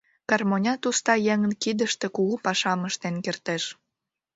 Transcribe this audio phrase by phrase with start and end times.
[0.29, 3.63] Гармонят уста еҥын кидыште кугу пашам ыштен кертеш!